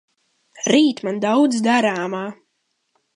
[0.75, 2.23] Rīt man daudz darāmā.